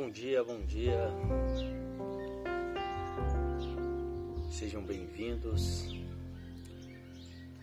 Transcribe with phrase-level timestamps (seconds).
[0.00, 1.10] Bom dia, bom dia.
[4.48, 5.88] Sejam bem-vindos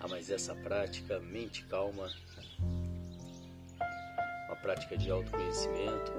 [0.02, 2.12] a mais essa prática Mente Calma,
[4.48, 6.12] uma prática de autoconhecimento,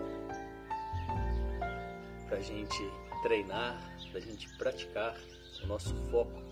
[2.26, 2.82] para a gente
[3.22, 3.78] treinar,
[4.10, 5.14] para a gente praticar
[5.64, 6.42] o nosso foco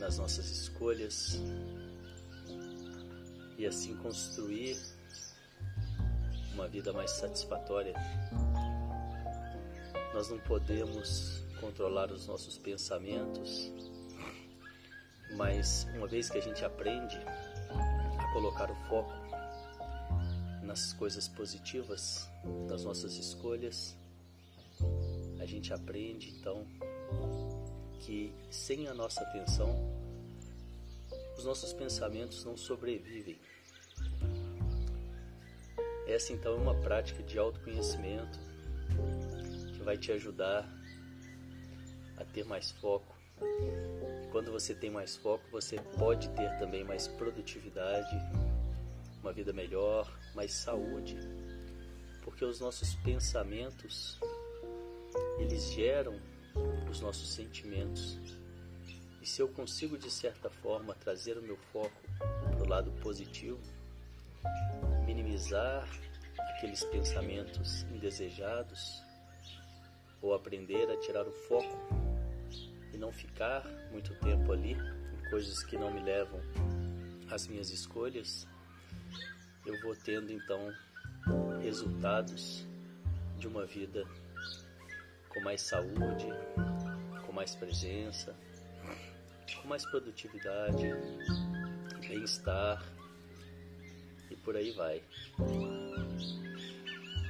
[0.00, 1.38] nas nossas escolhas
[3.58, 4.97] e assim construir
[6.58, 7.94] uma vida mais satisfatória.
[10.12, 13.72] Nós não podemos controlar os nossos pensamentos,
[15.36, 17.16] mas uma vez que a gente aprende
[18.18, 19.12] a colocar o foco
[20.64, 22.28] nas coisas positivas
[22.68, 23.96] das nossas escolhas,
[25.38, 26.66] a gente aprende então
[28.00, 29.70] que sem a nossa atenção,
[31.36, 33.38] os nossos pensamentos não sobrevivem.
[36.08, 38.38] Essa então é uma prática de autoconhecimento
[39.74, 40.66] que vai te ajudar
[42.16, 43.14] a ter mais foco.
[43.42, 48.16] E quando você tem mais foco, você pode ter também mais produtividade,
[49.20, 51.18] uma vida melhor, mais saúde,
[52.22, 54.18] porque os nossos pensamentos
[55.38, 56.18] eles geram
[56.90, 58.18] os nossos sentimentos.
[59.20, 62.00] E se eu consigo de certa forma trazer o meu foco
[62.50, 63.60] para o lado positivo,
[65.06, 65.88] minimizar
[66.38, 69.02] aqueles pensamentos indesejados
[70.20, 71.78] ou aprender a tirar o foco
[72.92, 76.40] e não ficar muito tempo ali em coisas que não me levam
[77.30, 78.46] às minhas escolhas,
[79.64, 80.72] eu vou tendo então
[81.62, 82.66] resultados
[83.38, 84.04] de uma vida
[85.28, 86.26] com mais saúde,
[87.24, 88.34] com mais presença,
[89.60, 90.88] com mais produtividade,
[92.00, 92.82] bem-estar
[94.38, 95.02] por aí vai.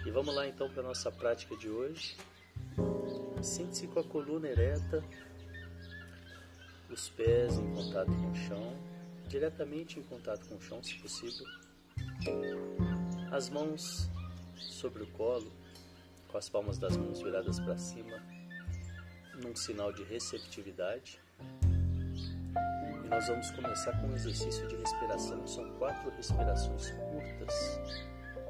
[0.07, 2.17] E vamos lá então para a nossa prática de hoje.
[3.43, 5.05] Sente-se com a coluna ereta,
[6.91, 8.77] os pés em contato com o chão,
[9.29, 11.47] diretamente em contato com o chão, se possível.
[13.31, 14.09] As mãos
[14.57, 15.53] sobre o colo,
[16.29, 18.23] com as palmas das mãos viradas para cima,
[19.43, 21.21] num sinal de receptividade.
[23.05, 25.47] E nós vamos começar com um exercício de respiração.
[25.47, 27.81] São quatro respirações curtas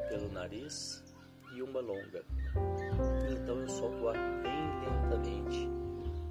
[0.08, 1.04] pelo nariz
[1.54, 2.24] e uma longa.
[3.30, 5.68] Então eu solto o ar bem lentamente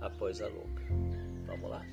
[0.01, 0.81] após a longa.
[1.45, 1.85] Vamos lá?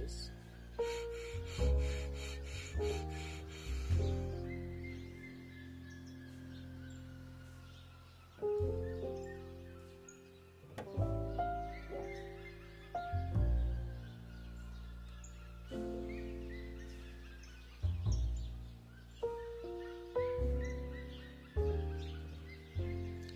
[0.00, 0.32] A terceira vez.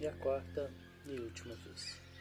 [0.00, 0.71] E a quarta
[1.06, 2.13] e última vez.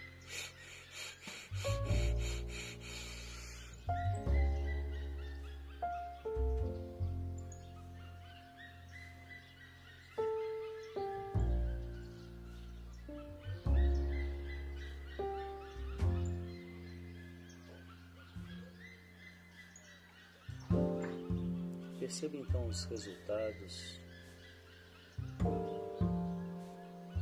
[22.23, 23.99] Perceba então os resultados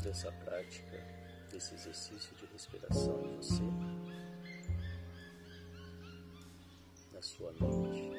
[0.03, 1.03] dessa prática,
[1.50, 3.63] desse exercício de respiração em você,
[7.12, 8.12] na sua mente.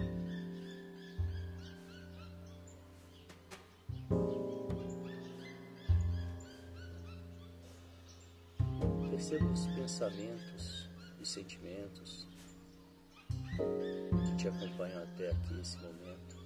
[9.08, 10.90] Perceba os pensamentos
[11.20, 12.26] e sentimentos
[14.26, 16.41] que te acompanham até aqui esse momento.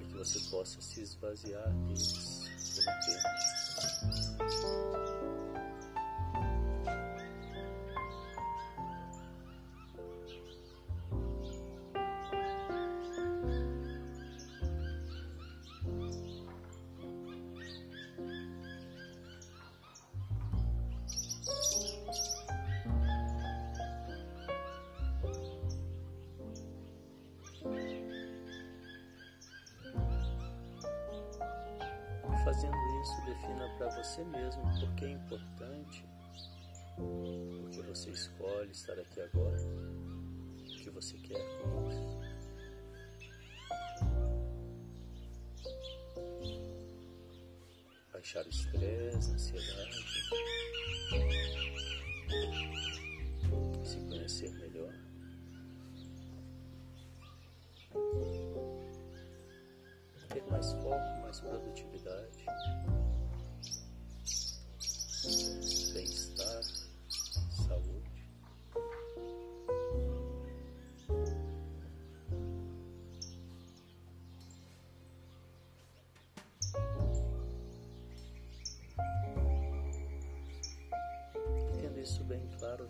[0.00, 2.42] Que você possa se esvaziar deles
[2.74, 3.63] por um
[38.74, 41.84] estar aqui agora, o que você quer com.
[48.12, 49.96] Baixar o estresse, a ansiedade,
[53.84, 55.03] se conhecer melhor.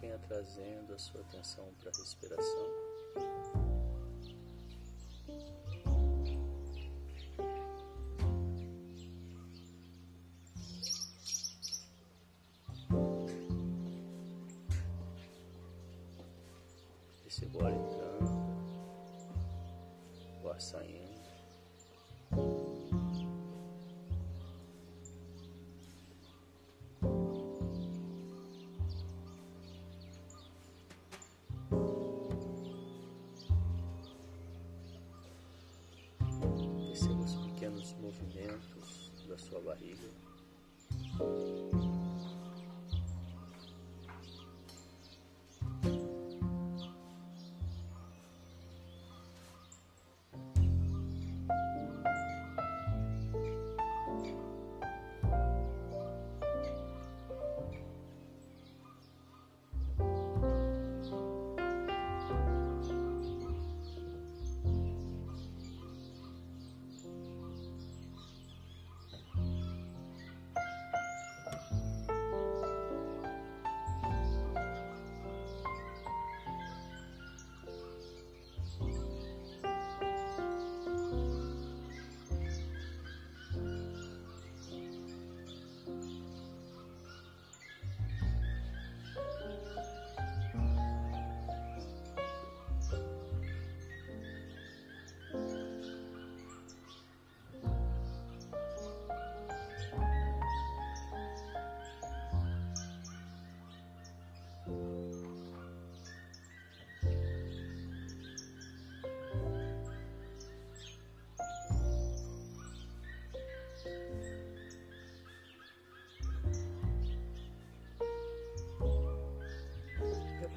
[0.04, 3.63] Venha trazendo a sua atenção para a respiração.
[37.84, 40.08] Os movimentos da sua barriga.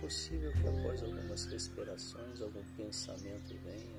[0.08, 3.97] Possível que após algumas respirações algum pensamento venha,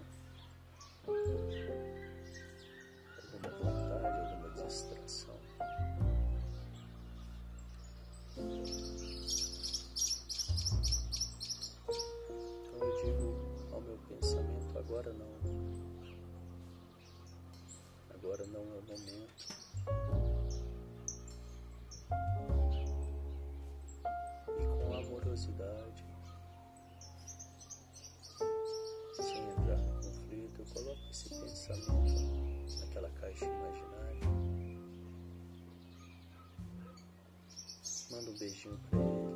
[31.48, 34.28] pensamento naquela caixa imaginária.
[38.10, 39.27] Manda um beijinho para ele.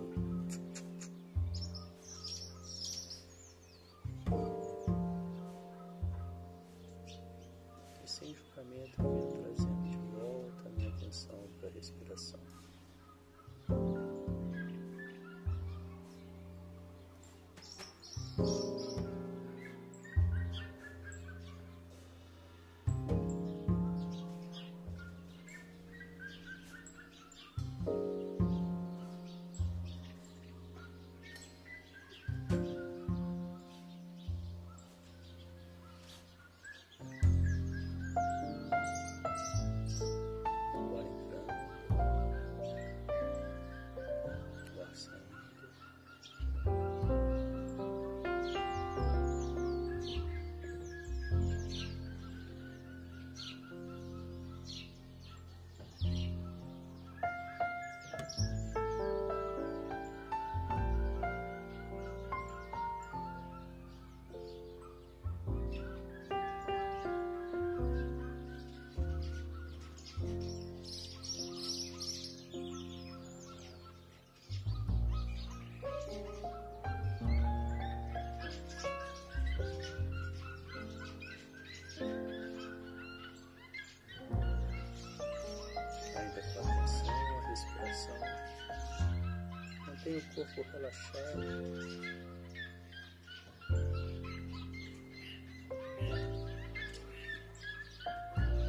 [90.13, 91.41] Mantenha o corpo relaxado.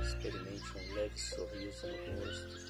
[0.01, 2.62] Experimente um leve sorriso no rosto.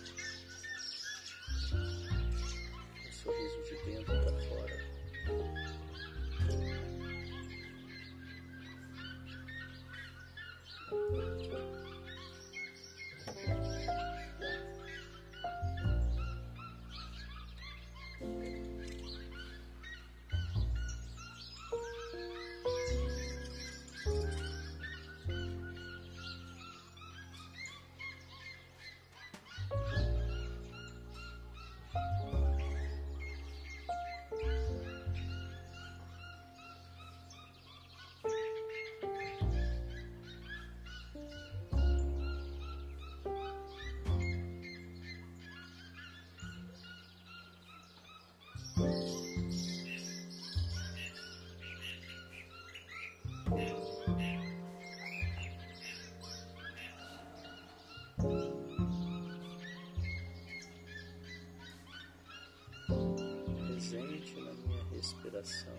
[65.04, 65.73] Respiração.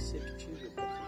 [0.00, 0.99] Imperceptível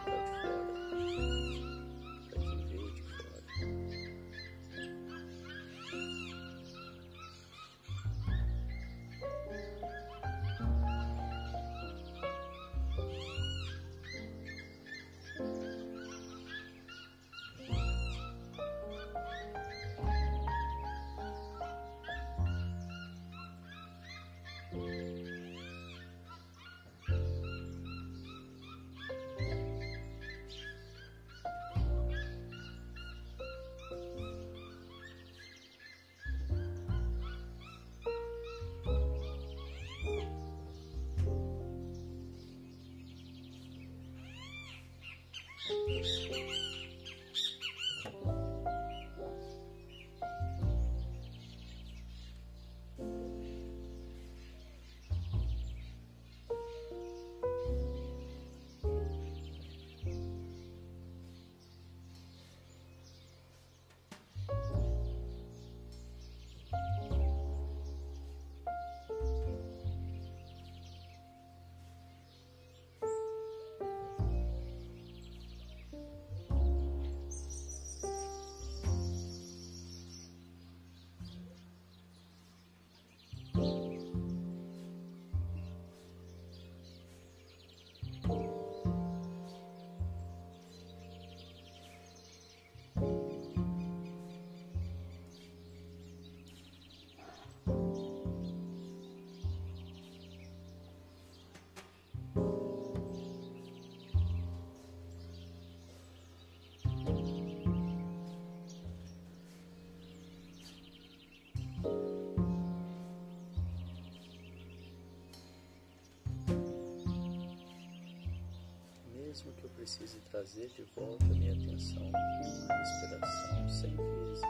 [119.82, 124.44] Precise trazer de volta minha atenção à respiração cem vezes.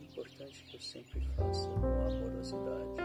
[0.00, 2.96] O importante é que eu sempre faça com amorosidade,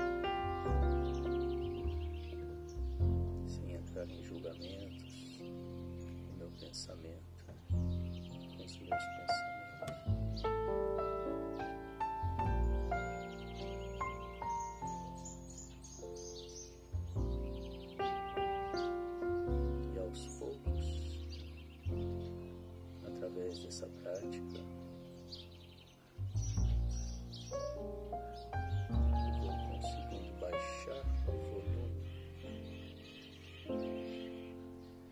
[3.45, 9.42] sem entrar em julgamentos no meu pensamento, com os meus pensamentos.
[23.59, 24.59] Dessa prática,
[28.91, 32.03] eu vou conseguindo baixar o volume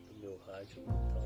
[0.07, 1.20] do meu rádio mental.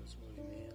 [0.00, 0.67] this morning, man.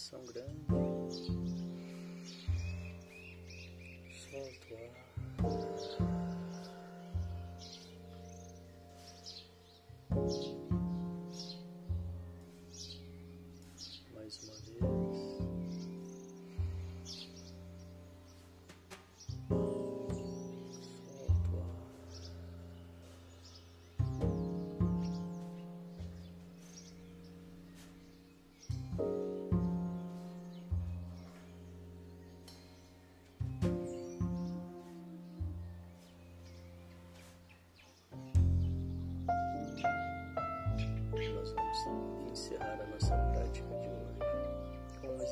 [0.00, 0.66] Contração grande.
[4.30, 4.99] Solta o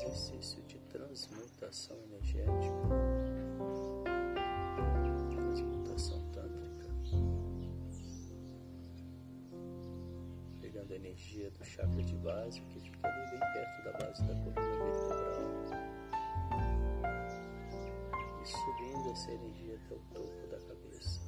[0.09, 2.73] exercício de transmutação energética,
[5.29, 6.87] transmutação tântrica,
[10.59, 14.33] pegando a energia do chakra de base, que fica ali bem perto da base da
[14.33, 15.29] coluna vertebral,
[18.41, 21.21] e subindo essa energia até o topo da cabeça,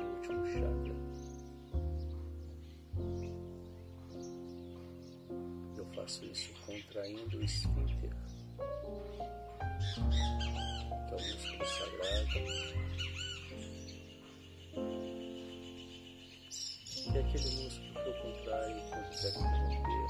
[0.00, 0.93] o último chakra.
[6.22, 8.10] Isso contraindo o esfíncter,
[11.08, 12.40] que é o músculo sagrado,
[17.02, 20.08] que é aquele músculo que eu contraio quando quero interromper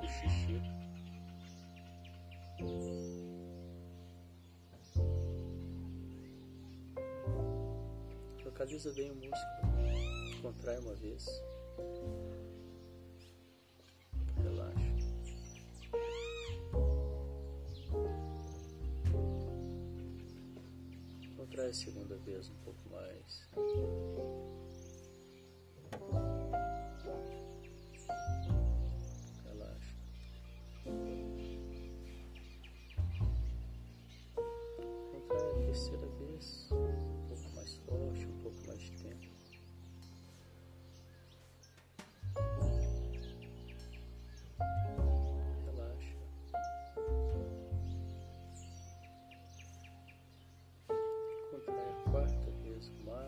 [0.00, 0.56] o xixi.
[8.44, 11.26] Localiza bem o músculo, contrai uma vez.
[21.74, 23.48] Segunda vez um pouco mais.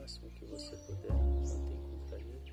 [0.06, 2.52] Máximo que você puder, mantém contraído.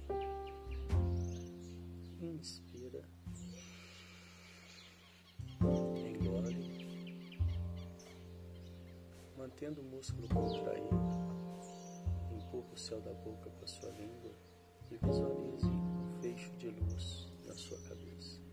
[2.19, 3.07] Inspira.
[5.61, 6.57] Engole.
[9.37, 10.95] Mantendo o músculo contraído,
[12.31, 14.31] empurra o céu da boca para sua língua
[14.89, 18.52] e visualize um fecho de luz na sua cabeça.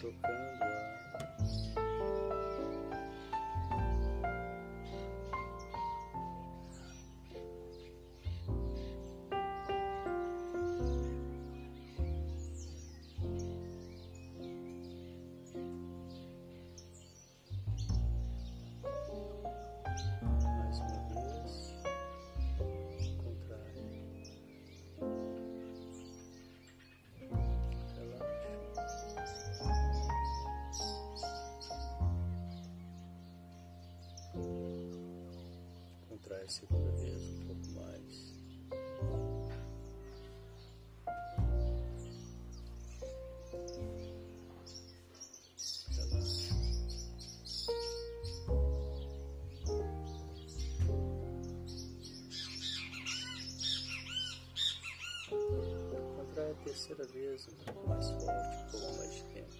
[0.00, 0.49] tocando.
[36.50, 38.34] A segunda vez um pouco mais.
[45.96, 46.54] Relaxa.
[56.16, 59.59] Contrai a terceira vez um pouco mais forte, um pouco mais de tempo.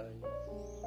[0.00, 0.79] Bye.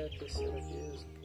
[0.00, 1.19] practice that it is.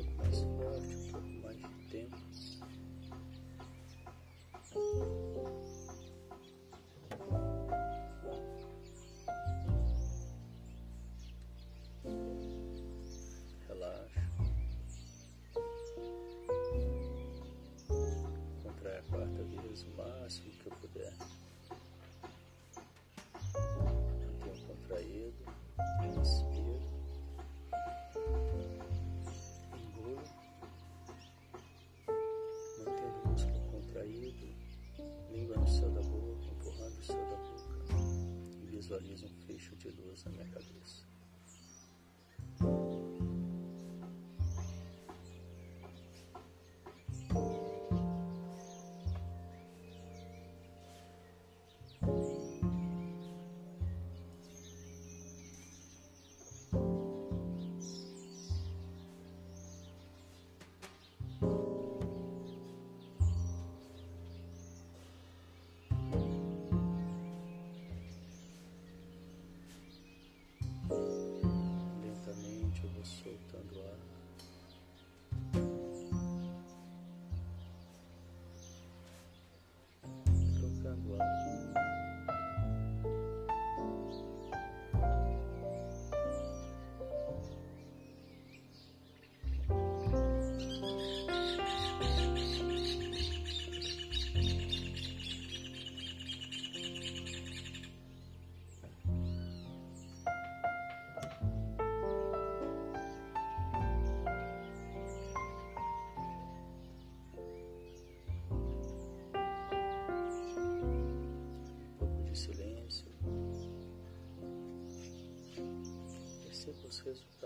[39.00, 41.15] visualizo um fecho de luz na minha cabeça.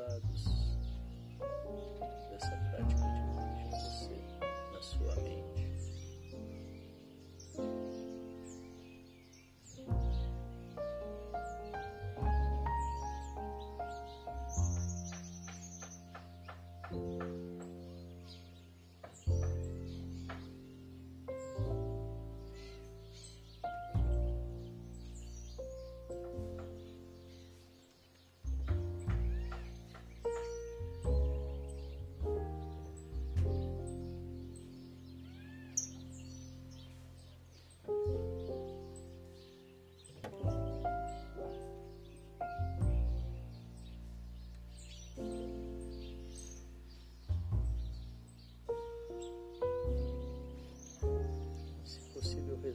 [0.09, 0.58] drugs.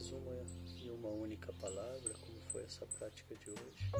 [0.05, 0.45] apenas uma
[0.83, 3.91] e uma única palavra, como foi essa prática de hoje.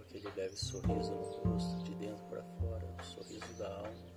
[0.00, 2.59] aquele leve sorriso no rosto, de dentro para fora
[3.40, 4.10] o sorriso da alma.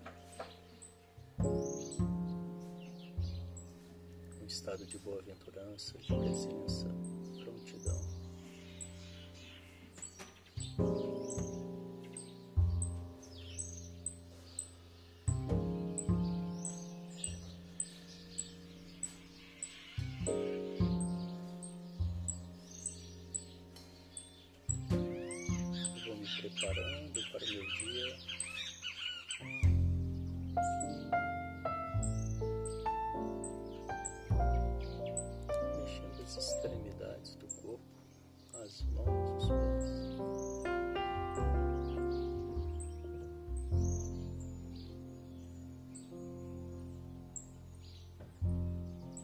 [4.42, 6.88] Um estado de boa-aventurança, de presença,
[7.44, 8.02] prontidão.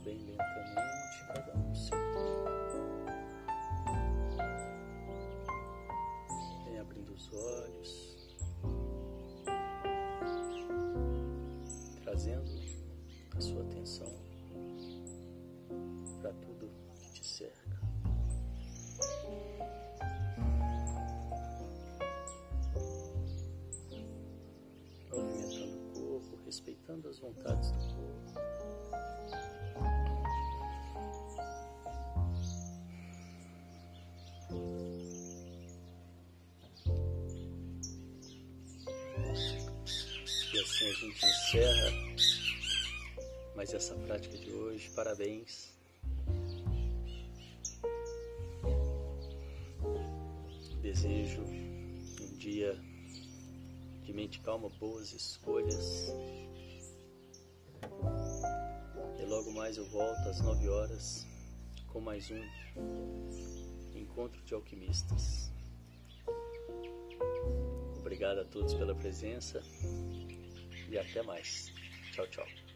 [0.09, 1.95] Bem lentamente, cada um seu
[6.81, 8.17] abrindo os olhos,
[12.01, 12.49] trazendo
[13.37, 14.11] a sua atenção
[16.19, 17.79] para tudo que te cerca.
[25.11, 28.39] Movimentando o corpo, respeitando as vontades do corpo.
[41.49, 41.91] Encerra
[43.55, 44.87] mais essa prática de hoje.
[44.91, 45.75] Parabéns.
[50.79, 52.79] Desejo um dia
[54.03, 56.13] de mente calma, boas escolhas.
[59.19, 61.25] E logo mais eu volto às 9 horas
[61.87, 65.51] com mais um encontro de alquimistas.
[67.97, 69.63] Obrigado a todos pela presença
[70.89, 71.71] e até mais.
[72.11, 72.68] Tchau, tchau.